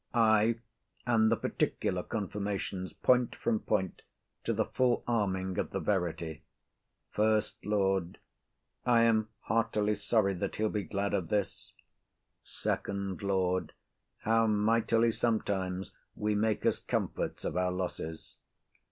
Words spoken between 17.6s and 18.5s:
losses!